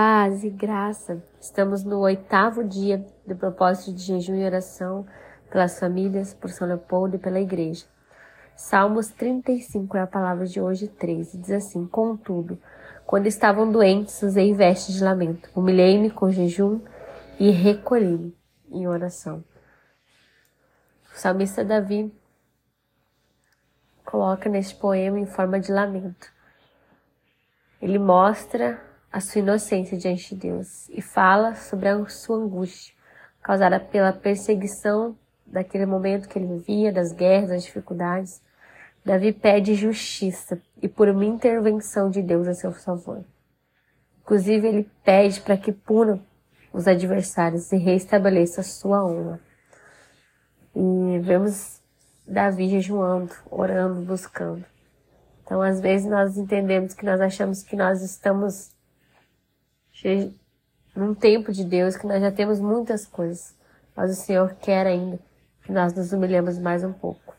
[0.00, 1.20] Paz e graça.
[1.40, 5.04] Estamos no oitavo dia do propósito de jejum e oração
[5.50, 7.84] pelas famílias, por São Leopoldo e pela igreja.
[8.54, 11.38] Salmos 35 é a palavra de hoje, 13.
[11.38, 12.62] Diz assim: Contudo,
[13.04, 16.80] quando estavam doentes, usei vestes de lamento, humilhei-me com jejum
[17.36, 18.38] e recolhi-me
[18.70, 19.42] em oração.
[21.12, 22.14] O salmista Davi
[24.04, 26.32] coloca neste poema em forma de lamento.
[27.82, 32.94] Ele mostra a sua inocência diante de Deus e fala sobre a sua angústia
[33.42, 38.42] causada pela perseguição daquele momento que ele vivia, das guerras, das dificuldades.
[39.04, 43.24] Davi pede justiça e por uma intervenção de Deus a seu favor.
[44.20, 46.20] Inclusive, ele pede para que punam
[46.70, 49.40] os adversários e restabeleça a sua honra.
[50.76, 51.80] E vemos
[52.26, 54.66] Davi jejuando, orando, buscando.
[55.42, 58.76] Então, às vezes, nós entendemos que nós achamos que nós estamos
[60.94, 63.56] num tempo de Deus, que nós já temos muitas coisas,
[63.96, 65.18] mas o Senhor quer ainda
[65.64, 67.34] que nós nos humilhemos mais um pouco.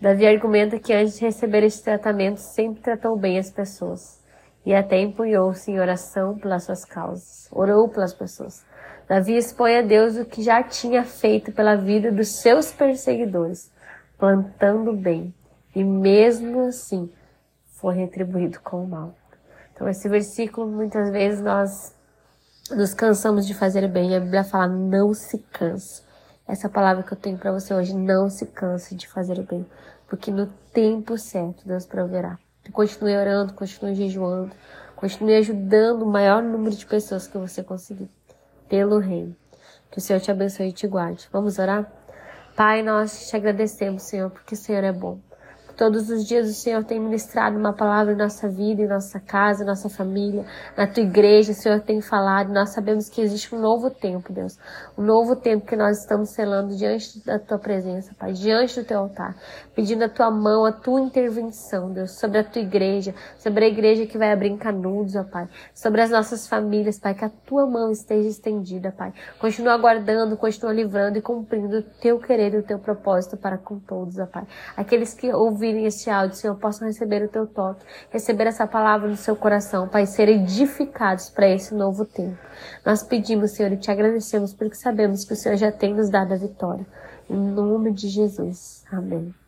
[0.00, 4.18] Davi argumenta que antes de receber este tratamento, sempre tratou bem as pessoas
[4.64, 8.64] e até empunhou-se em oração pelas suas causas, orou pelas pessoas.
[9.08, 13.70] Davi expõe a Deus o que já tinha feito pela vida dos seus perseguidores,
[14.18, 15.34] plantando bem,
[15.74, 17.10] e mesmo assim
[17.66, 19.14] foi retribuído com o mal.
[19.80, 21.96] Então, esse versículo, muitas vezes nós
[22.70, 24.14] nos cansamos de fazer bem.
[24.14, 26.02] A Bíblia fala: não se canse.
[26.46, 29.64] Essa palavra que eu tenho para você hoje, não se canse de fazer bem,
[30.06, 32.38] porque no tempo certo Deus proverá.
[32.70, 34.54] Continue orando, continue jejuando,
[34.96, 38.10] continue ajudando o maior número de pessoas que você conseguir
[38.68, 39.34] pelo reino.
[39.90, 41.26] Que o Senhor te abençoe e te guarde.
[41.32, 41.90] Vamos orar?
[42.54, 45.18] Pai, nós te agradecemos, Senhor, porque o Senhor é bom.
[45.80, 49.62] Todos os dias o Senhor tem ministrado uma palavra em nossa vida, em nossa casa,
[49.62, 50.44] em nossa família,
[50.76, 52.52] na tua igreja, o Senhor tem falado.
[52.52, 54.58] Nós sabemos que existe um novo tempo, Deus.
[54.98, 58.98] Um novo tempo que nós estamos selando diante da tua presença, Pai, diante do teu
[58.98, 59.34] altar,
[59.74, 64.04] pedindo a tua mão, a tua intervenção, Deus, sobre a tua igreja, sobre a igreja
[64.04, 67.64] que vai abrir em canudos, ó Pai, sobre as nossas famílias, Pai, que a tua
[67.64, 69.14] mão esteja estendida, Pai.
[69.38, 73.78] Continua aguardando, continua livrando e cumprindo o teu querer e o teu propósito para com
[73.78, 74.46] todos, ó Pai.
[74.76, 79.08] Aqueles que ouviram ouvirem este áudio, Senhor, possam receber o teu toque, receber essa palavra
[79.08, 82.38] no seu coração, Pai, ser edificados para esse novo tempo.
[82.84, 86.34] Nós pedimos, Senhor, e te agradecemos porque sabemos que o Senhor já tem nos dado
[86.34, 86.86] a vitória.
[87.28, 88.84] Em nome de Jesus.
[88.90, 89.39] Amém.